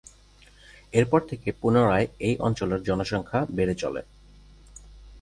[0.93, 4.01] এরপর থেকে পুনরায় এই অঞ্চলের জনসংখ্যা বেড়ে চলে।